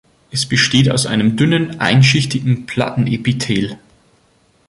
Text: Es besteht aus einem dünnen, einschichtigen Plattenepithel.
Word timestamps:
Es 0.31 0.47
besteht 0.49 0.89
aus 0.89 1.05
einem 1.05 1.37
dünnen, 1.37 1.79
einschichtigen 1.79 2.65
Plattenepithel. 2.65 3.77